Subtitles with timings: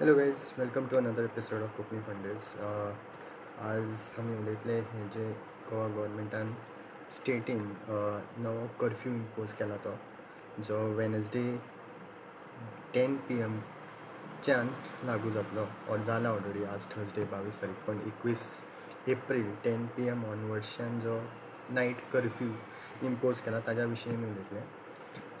[0.00, 2.44] Hello guys welcome to another episode of Konkani फंडेज
[3.62, 5.24] आज आमी उलयतले हे जे
[5.70, 6.52] गोवा गव्हर्मेंटान
[7.16, 9.92] स्टेटीन नवो कर्फ्यू इम्पोज केला तो
[10.68, 11.42] जो वेनसडे
[12.94, 14.70] टेन पी एमच्यान
[15.06, 17.74] लागू जातलो ऑर जाला ऑलरेडी आज थर्सडे बावीस तारीख.
[17.86, 18.46] पण एकवीस
[19.08, 21.20] एप्रील टेन पी एम ऑनवर्ड्सच्यान जो
[21.70, 22.48] नायट कर्फ्यू
[23.08, 24.60] इम्पोज केला ताज्या विशीं आमी उलयतले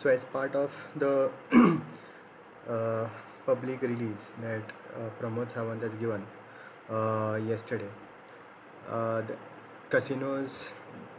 [0.02, 1.04] so as part of the
[3.49, 4.61] public release that
[4.95, 6.25] uh, Pramod Sawant has given
[6.89, 7.89] uh, yesterday.
[8.89, 9.35] Uh, the
[9.89, 10.71] casinos,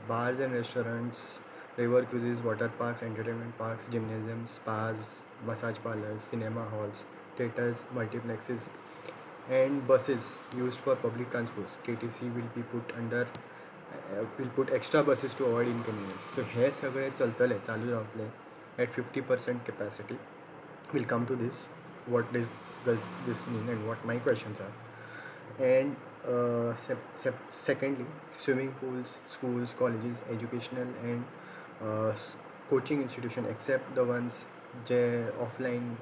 [0.08, 1.40] bars and restaurants,
[1.76, 7.04] river cruises, water parks, entertainment parks, gymnasiums, spas, massage parlors, cinema halls,
[7.36, 8.68] theaters, multiplexes,
[9.50, 11.76] and buses used for public transport.
[11.86, 16.24] KTC will be put under uh, will put extra buses to avoid inconvenience.
[16.34, 18.28] So हे सगळे चलतले चालू रावतले
[18.78, 20.18] at 50% capacity.
[20.92, 21.68] We'll come to this
[22.07, 22.51] what does,
[22.85, 24.73] does this mean and what my questions are
[25.65, 25.95] and
[26.27, 28.05] uh, se- se- secondly
[28.37, 31.23] swimming pools schools colleges educational and
[31.81, 32.13] uh,
[32.69, 34.45] coaching institution except the ones
[34.87, 34.99] जे
[35.41, 35.95] offline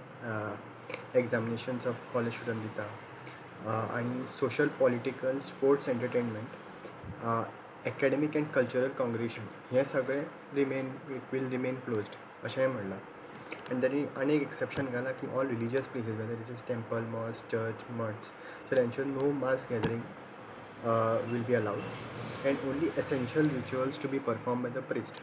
[1.17, 2.83] examinations of college student दिता
[3.97, 10.19] आनी social political sports entertainment academic and cultural congregation हे सगळे
[10.55, 12.97] remain it will remain closed अशेंय म्हणलां
[13.71, 17.43] and then आणि एक exception घाला की all religious places whether it is temple mosque
[17.51, 18.33] church mutts
[18.69, 20.01] shall ensure no mass gathering
[20.85, 21.81] uh, will be allowed
[22.45, 25.21] and only essential rituals to be performed by the priest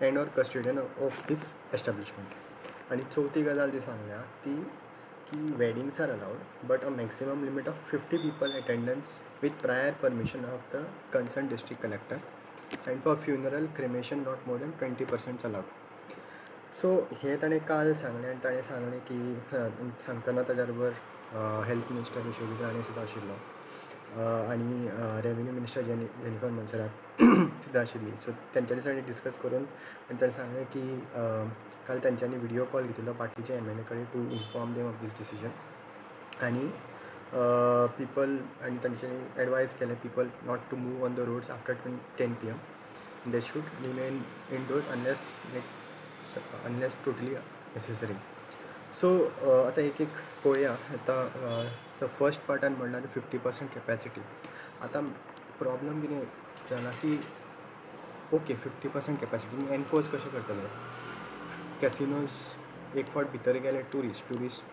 [0.00, 1.44] and or custodian of this
[1.78, 2.40] establishment
[2.92, 4.54] आणि चौथी गजाल ती सांगल्या ती
[5.30, 10.44] की weddings are allowed but a maximum limit of 50 people attendance with prior permission
[10.50, 10.82] of the
[11.14, 12.20] concerned district collector
[12.90, 15.72] and for funeral cremation not more than 20 percent allowed
[16.74, 16.88] so
[17.22, 19.34] हे ताणें काल सांगलें आनी ताणें सांगलें की
[20.04, 20.92] सांगतना ताच्या बरोबर
[21.66, 23.34] हेल्थ मिनिस्टर यशोदी राणे सुद्दां आशिल्लो
[24.52, 24.88] आनी
[25.24, 27.22] रेवेन्यू मिनिस्टर जेनि जेनिफर मनसराक
[27.64, 30.82] सुद्दां आशिल्ली सो तेंच्यांनी सगळें डिस्कस करून आनी ताणें सांगलें की
[31.88, 35.16] काल तेंच्यांनी विडियो कॉल घेतिल्लो बाकीचे एम एल ए कडेन to inform them of these
[35.18, 36.66] decision आनी
[37.98, 41.74] पिपल आनी तांच्यांनी एडवायज केलें people not to move on the roads after
[42.18, 44.22] ten P M they should remain
[44.52, 45.83] indoors unless like
[46.66, 48.14] unless totally necessary
[49.00, 49.08] so
[49.66, 50.08] आतां एक एक
[50.44, 54.20] पळोवया आतां फर्स्ट पार्टान म्हणल्यार फिफ्टी पर्संट कॅपेसिटी
[54.84, 55.02] आतां
[55.58, 56.20] प्रॉब्लम कितें
[56.70, 57.18] जाला की
[58.32, 60.68] okay fifty percent capacity enforce कशें करतले
[61.80, 64.64] कॅसिनोज एक फावट भितर गेले ट्युरिस्ट ट्युरिस्ट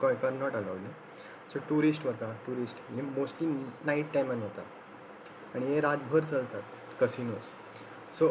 [0.00, 3.46] गोंयकार नॉट अलावड सो ट्युरिस्ट वता ट्युरिस्ट हे मोस्टली
[3.86, 4.62] नायट टायमान वता
[5.56, 7.50] आनी हे रातभर चलतात casinos
[8.18, 8.28] so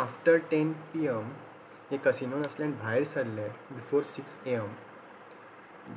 [0.00, 1.30] after ten P M
[1.90, 4.68] हे कसिनो नासल्यान भायर सरले बिफोर सिक्स ए एम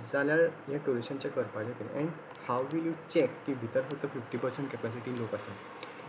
[0.03, 2.09] जाल्यार हे टुरिस्टांचें करपाचें कितें and
[2.47, 5.53] how will you check की भितर फक्त फिफ्टी पर्संट कॅपेसिटी लोक आसा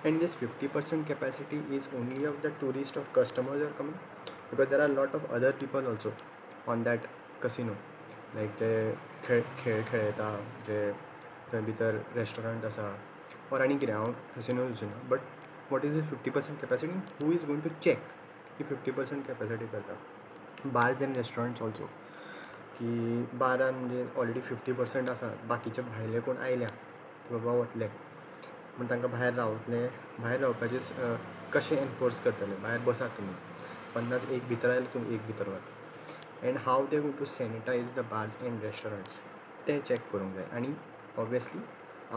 [0.05, 4.69] and this fifty percent capacity is only of the tourist of customers are coming because
[4.71, 6.15] there are lot of other people also
[6.69, 7.07] on that
[7.43, 7.77] casino
[8.35, 8.73] like जे
[9.25, 10.35] खेळ खेळ खेळटा
[10.67, 10.81] जे
[11.53, 12.93] थंय भितर रेस्टॉरंट आसा
[13.53, 15.33] ऑर आनी कितें हांव casino वचूना but
[15.71, 18.13] what is the fifty percent capacity who is going to check
[18.59, 19.95] की फिफ्टी पर्संट कॅपॅसिटी करता
[20.73, 21.85] बार्स एंड रेस्टॉरंट्स ऑल्सो
[22.79, 26.69] की बारान म्हणजे ऑलरेडी फिफ्टी पर्संट आसा बाकीचे भायले कोण आयल्या
[27.31, 27.87] बाबा वतले.
[28.79, 29.87] म्हण तांकां भायर रावतले.
[30.19, 30.79] भायर रावपाचे
[31.53, 32.55] कशें एनफोर्स करतले?
[32.63, 33.35] भायर बसात तुमी
[33.95, 35.73] पन्नास एक भितर आयले तुमी एक भितर वच.
[36.45, 39.21] And how they going to sanitize the bars and restaurants
[39.67, 40.75] ते चॅक करूंक जाय आनी
[41.19, 41.61] ऑब्वियसली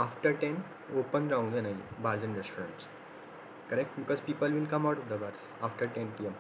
[0.02, 0.56] आफ्टर टेन
[1.00, 2.88] ओपन रावंक जाय bars and restaurants
[3.70, 3.96] correct?
[3.98, 6.34] Because people will come out of the bars after 10 pm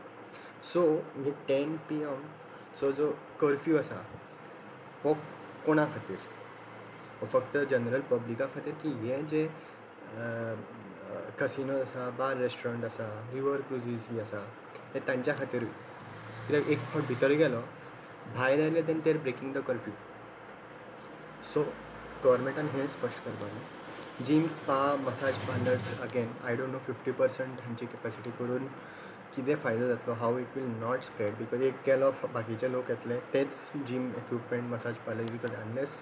[0.64, 0.82] so
[1.16, 3.10] म्हणजे टेन पी एमचो जो
[3.42, 3.96] curfew आसा
[5.04, 5.14] हो
[5.66, 9.48] कोणा खातीर फक्त जनरल पब्लिका खातीर की हे जे
[11.40, 14.44] कसिनो आसा बार रेस्टॉरंट आसा रिवर क्रुजीस बी आसा
[14.94, 15.70] हे तांच्या खातीरूय
[16.48, 17.62] कित्याक एक फावट भितर गेलो
[18.36, 19.94] भायर आयले तेन्ना तेर ब्रेकिंग द कर्फ्यू
[21.54, 21.64] सो
[22.24, 23.77] गव्हर्मेंटान हें स्पश्ट करपाचें.
[24.26, 28.66] Gyms spa massage parlours again I don't know fifty percent हांची कॅपेसिटी करून
[29.36, 33.54] कितें फायदो जातलो how it will not spread because एक केलो बाकीचे लोक येतले तेच
[33.88, 36.02] gym equipment massage parlour because unless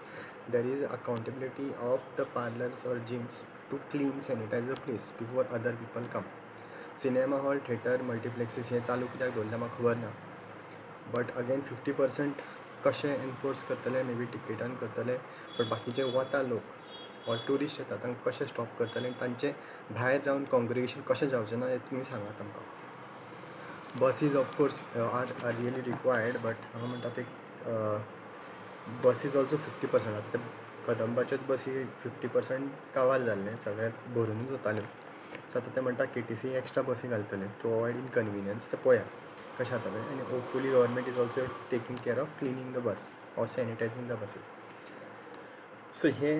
[0.51, 5.75] there is accountability of the parlours or gyms to clean sanitise the place before other
[5.81, 6.31] people come
[7.03, 10.13] cinema hall theatre multiplexes हे चालू कित्याक दवरलें म्हाका खबर ना
[11.15, 12.41] बट अगेन फिफ्टी पर्संट
[12.87, 15.17] कशें enforce करतले may be टिकेटान करतले
[15.59, 16.73] बट बाकीचे वता लोक
[17.29, 19.51] ऑर ट्युरिस्ट येतात तांकां कशें स्टॉप करतले आनी तांचें
[19.95, 22.63] भायर रावन कॉन्ग्रिगेशन कशें जावचें ना हें तुमी सांगात आमकां.
[24.01, 27.25] Buses of course are are really required but हांगा म्हणटा ते
[29.03, 30.39] बसीज ऑल्सो फिफ्टी पर्संट आतां ते
[30.87, 34.83] कदंबाच्योच बसी फिफ्टी पर्संट कावार जाल्ले सगळ्यांत भरूनच वताल्यो
[35.51, 37.45] सो आतां ते म्हणटा के टी सी एक्स्ट्रा बसी घालतले.
[37.63, 39.03] टू अवॉयड इनकन्विनियन्स ते पळया
[39.59, 44.07] कशें जातलें आनी hopefully government is also taking care of cleaning the bus or sanitizing
[44.09, 44.49] the buses
[46.01, 46.33] so हे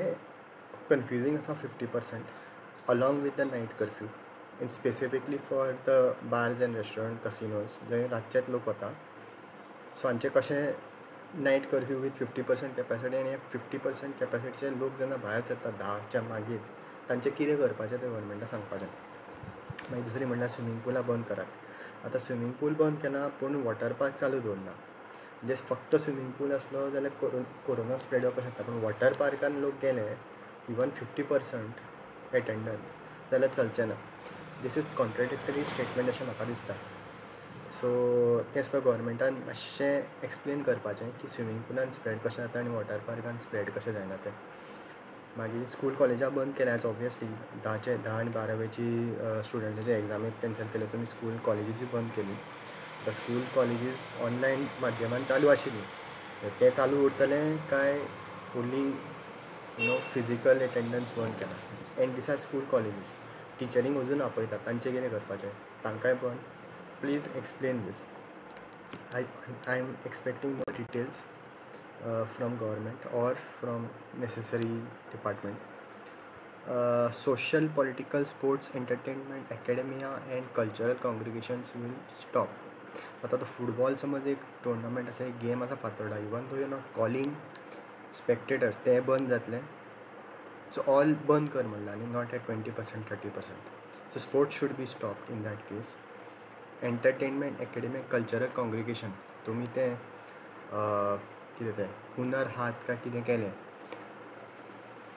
[0.90, 4.08] कन्फ्युजींग आसा fifty percent along with the night curfew
[4.62, 8.92] in specifically for the bars and restaurant casinos जंय रातचेच लोक वता
[9.96, 10.74] so हांचे कशें
[11.44, 16.22] night curfew with fifty percent capacity आनी fifty percent कॅपेसिटीचे लोक जेन्ना भायर सरता धाच्या
[16.22, 16.60] मागीर
[17.10, 18.86] तांचें कितें करपाचें तें गव्हर्मेंटान सांगपाचें
[19.90, 24.16] मागीर दुसरी म्हणल्यार स्विमींग पुलां बंद करात आतां स्विमींग पूल बंद केला पूण वॉटर पार्क
[24.16, 29.14] चालू दवरना म्हणजे फक्त स्विमींग पूल आसलो जाल्यार कोरो कोरोना स्प्रेड जावपाक शकता पूण वॉटर
[29.20, 30.10] पार्कान लोक गेले
[30.70, 33.96] इवन फिफ्टी पर्संट एटेंडंट जाल्यार चलचें ना
[34.62, 36.74] दीस इज कॉन्ट्रेडिक्टरी स्टेटमेंट अशें म्हाका दिसता
[37.80, 37.90] सो
[38.54, 43.38] तें सुद्दां गोवोरमेंटान मातशें एक्सप्लेन करपाचें की स्विमींग पुलान स्प्रेड कशें जाता आनी वॉटर पार्कान
[43.46, 44.32] स्प्रेड कशें जायना तें.
[45.38, 47.28] मागीर स्कूल कॉलेजां बंद केल्याच ऑब्वियसली
[47.64, 48.90] धाचे धा आनी बारावेची
[49.48, 52.34] स्टुडंटाची एग्जामी कॅन्सल केल्यो तुमी स्कूल कॉलेजीसूय बंद केली.
[53.02, 55.84] आतां स्कूल कॉलेजीस ऑनलायन माध्यमान चालू आशिल्ली.
[56.60, 58.00] तें चालू उरतलें काय?
[58.54, 58.84] फुडली
[59.80, 61.56] यू नो फिजिकल एटेंडन्स बंद केला.
[62.02, 63.16] And this are school colleges
[63.60, 65.50] टिचरींक अजून आपयतात तांचें कितें करपाचें
[65.84, 66.38] तांकांय बंद
[67.02, 68.06] please explain this
[69.16, 69.24] I
[69.68, 71.24] I am expecting more details
[72.36, 73.86] from government or from
[74.20, 74.78] necessary
[75.12, 75.58] department
[77.16, 82.50] social political sports entertainment academia and cultural congregations will stop
[83.26, 86.94] आतां तो फुटबॉल समज एक टोर्नामेंट आसा एक गेम आसा Fatorda even though you not
[86.96, 87.34] calling
[88.16, 89.60] spectators ते बंद जातले.
[90.76, 94.76] सो ऑल बंद कर म्हणलें आनी not at twenty percent thirty percent so sports should
[94.78, 95.96] be stop in that case
[96.84, 99.12] entertainment academic cultural congregation
[99.46, 99.96] तुमी तें
[101.58, 103.52] कितें तें हुनर हात काय कितें केलें?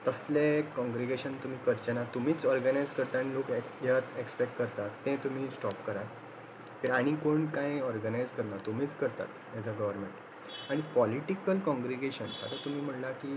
[0.05, 2.03] तसले कॉंग्रिगेशन तुमी करचें ना.
[2.13, 3.49] तुमीच ऑर्गनायज करता आनी लोक
[3.83, 4.89] येत एक्सपेक्ट करतात.
[5.05, 10.28] तें तुमी स्टॉप करात आनी कोण कांय ऑर्गनायज करना तुमीच करतात एज अ गव्हर्मेंट
[10.71, 13.33] आनी पॉलिटिकल कॉन्ग्रिगेशन्स आतां तुमी म्हणलां की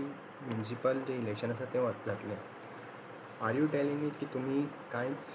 [0.47, 2.37] म्युन्सिपल जें इलेक्शन आसा तें जातलें
[3.47, 4.61] आर यू टेलिंग इट की तुमी
[4.91, 5.25] कांयच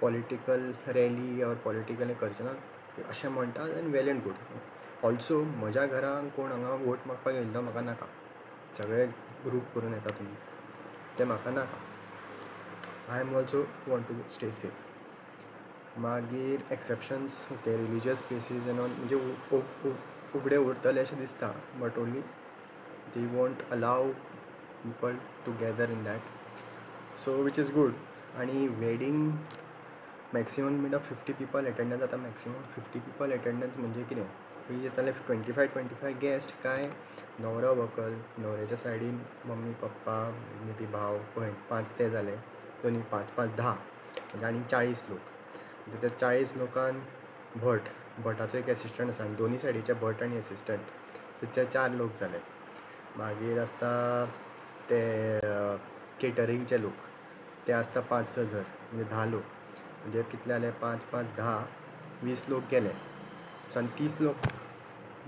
[0.00, 2.52] पॉलिटिकल रॅली ऑर पॉलिटिकल हें करचें ना?
[3.08, 4.34] अशें म्हणटा and well and good
[5.06, 8.06] also म्हज्या घरान कोण हांगा वोट मागपाक येयल्लो म्हाका नाका.
[8.78, 9.06] सगळे
[9.44, 10.34] ग्रूप करून येता तुमी
[11.18, 11.78] तें म्हाका नाका.
[13.12, 14.87] I am also want to stay safe
[16.02, 19.16] मागीर exceptions okay religious places and on म्हणजे
[20.38, 21.50] उगडे उरतले अशें दिसता
[21.80, 22.20] but only
[23.14, 24.10] they want allow
[24.82, 25.16] people
[25.46, 27.92] to gather in that so which is good
[28.40, 29.30] आनी वेडींग
[30.34, 34.22] मॅक्सिमम म्हणटा फिफ्टी पिपल एटेंडन्स जाता maximum fifty people attendance म्हणजे कितें?
[34.68, 36.86] पयलीं जातालें twenty five twenty five guest काय?
[37.40, 40.18] न्हवरो व्हंकल न्हवऱ्याच्या सायडीन मम्मी पप्पा
[40.64, 42.36] मे बी भाव भयण पांच ते जाले
[42.82, 45.18] दोनी पांच पांच धा म्हणजे आनी चाळीस लोक.
[46.00, 47.88] त्या चाळीस लोकांक भट
[48.24, 52.38] भटाचो एक एसिस्टंट आसा आनी दोनी सायडीचे भट आनी एसिस्टंट ते चार लोक जाले
[53.16, 53.90] मागीर आसता
[54.90, 55.00] ते
[56.20, 56.92] केटरिंगचे लोक.
[57.66, 58.62] ते आसता पांच स जर
[58.92, 59.42] म्हणजे धा लोक.
[60.02, 61.58] म्हणजे कितले जाले पांच पांच धा
[62.22, 62.90] वीस लोक गेले.
[63.72, 64.46] सो आनी तीस लोक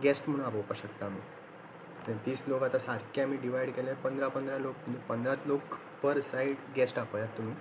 [0.02, 2.14] गेस्ट म्हणून आपोवपाक शकता आमी.
[2.26, 6.56] तीस लोक आतां सारके आमी डिवायड केले पंदरा पंदरा लोक म्हणजे पंदराच लोक पर सायड
[6.76, 7.52] गेस्ट आपयात तुमी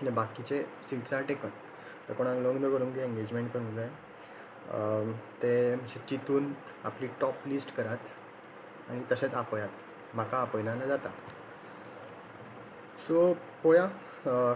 [0.00, 1.48] आनी बाकीचे सिट्स आर टेकन
[2.08, 3.88] तर कोणाक लग्न करूंक एंगेजमेंट करूंक जाय.
[5.42, 5.76] ते
[6.08, 6.52] चिंतून
[6.84, 9.68] आपली टॉप लिस्ट करात आनी तशेंच आपयात.
[10.14, 11.10] म्हाका आपयना जाल्यार जाता.
[13.06, 13.32] सो
[13.64, 13.86] पळोवया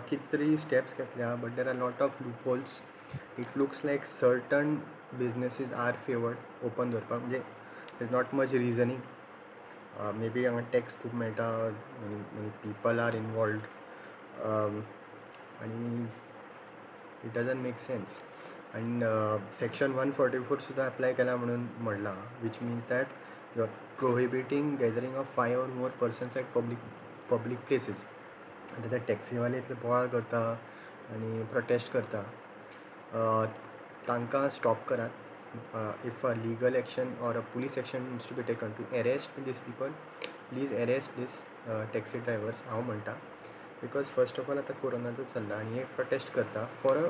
[0.09, 2.80] कित तरी स्टेप्स घेतल्या but there are lot of loopholes
[3.38, 4.75] it looks like certain
[5.19, 7.40] businesses are favoured open दवरपाक म्हणजे
[8.00, 9.00] is not much reasoning
[10.19, 11.49] may be हांगा टॅक्स खूब मेळटा
[12.00, 13.62] पीपल पिपल आर इनवॉल्ड
[15.62, 16.07] आनी
[17.25, 18.21] इट डजन मेक सेन्स
[18.77, 19.00] आनी
[19.59, 24.77] सेक्शन वन फोर्टी फोर सुद्दां apply केला म्हणून म्हणलां which means that you are prohibiting
[24.81, 26.79] gathering of five or more persons at public
[27.31, 28.05] public places
[28.77, 30.39] आतां ते टॅक्सीवाले इतले बोवाळ करता
[31.15, 32.23] आनी प्रोटेस्ट करता.
[34.09, 35.11] तांकां स्टॉप करात.
[36.07, 39.61] If a legal action or a police action means to be taken to arrest these
[39.61, 39.91] people
[40.50, 41.43] please arrest these
[41.93, 43.12] taxi drivers हांव म्हणटा.
[43.83, 47.09] बिकॉज फर्स्ट ऑफ ऑल आतां कोरोनाचो चल्ला आनी एक प्रोटेस्ट करता फॉर अ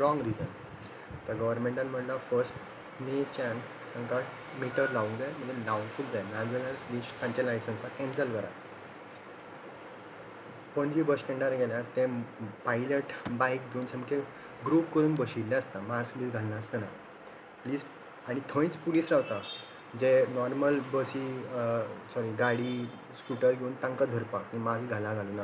[0.00, 0.50] रॉंग रिजन
[1.14, 3.58] आतां गव्हर्मेंटान म्हणला फर्स्ट मेच्यान
[3.94, 4.20] तांकां
[4.60, 8.62] मिटर लावंक जाय म्हणजे लावंकूच जाय नाजाल्यार लिस्ट तांचे लायसन्साक कॅन्सल करात
[10.76, 12.06] पणजी बस स्टँडार गेल्यार ते
[12.64, 14.18] पायलट बायक घेवन सामके
[14.66, 16.86] ग्रूप करून बशिल्ले आसता मास्क बी घालनासतना
[17.62, 17.84] प्लीज
[18.28, 19.40] आनी थंयच पुलीस रावता
[20.00, 21.26] जे नॉर्मल बसी
[22.14, 22.84] सॉरी गाडी
[23.18, 25.42] स्कुटर घेवन तांकां धरपाक मास्क घाला घालूना.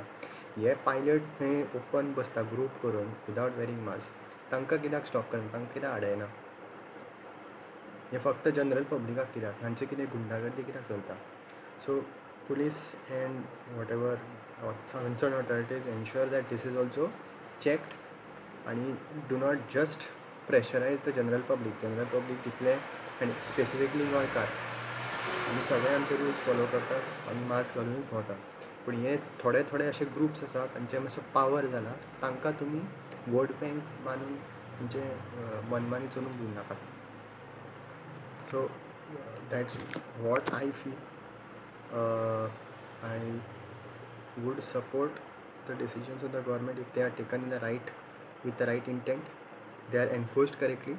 [0.58, 5.52] हे पायलट थंय ओपन बसता ग्रूप करून विदावट वेरींग मास्क तांकां कित्याक स्टॉप करना?
[5.52, 6.24] तांकां कित्याक आडयना?
[8.12, 9.62] हे फक्त जनरल पब्लिकाक कित्याक?
[9.62, 11.14] हांचे कितें गुंडागर्दी कित्याक चलता?
[11.86, 11.98] So
[12.48, 12.78] police
[13.10, 13.40] and
[13.92, 14.14] whatever
[14.92, 17.10] concern authorities ensure that this is also
[17.64, 18.92] checked आनी
[19.28, 20.08] do not just
[20.48, 24.46] pressurise the general public general public जितले आनी स्पेसिफिकली गोंयकार
[25.50, 28.34] आमी सगळे आमचे रुल्स फॉलो करतात आनी मास्क घालून भोंवता
[28.86, 31.92] पण हे थोडे थोडे असे ग्रुप्स असा त्यांचे मातसो पॉवर झाला.
[32.22, 32.80] तांकां तुम्ही
[33.28, 34.34] वोट बँक मानून
[34.78, 35.02] त्यांचे
[35.70, 36.74] मनमानी चलून घेऊ नका.
[38.50, 38.66] So
[39.50, 39.78] that's
[40.20, 40.92] what I feel
[43.04, 43.30] I
[44.38, 45.20] would support
[45.68, 47.90] the decisions of the government if they are taken in the right
[48.44, 49.22] with the right intent
[49.92, 50.94] they are enforced correctly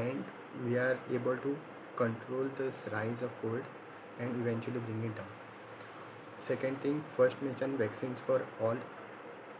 [0.00, 0.22] and
[0.64, 1.54] we are able to
[1.98, 3.62] control this rise of Covid
[4.20, 5.44] and eventually bring it down
[6.48, 8.76] second thing first mention vaccines for all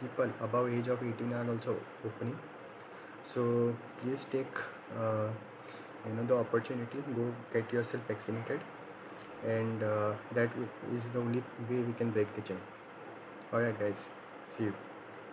[0.01, 2.39] people above age of 18 are also opening.
[3.23, 4.65] So please take
[5.05, 5.29] uh,
[6.07, 8.61] you know the opportunity go get yourself vaccinated.
[9.47, 10.51] And uh, that
[10.95, 12.61] is the only way we can break the chain.
[13.53, 14.11] All right guys.
[14.49, 14.96] See you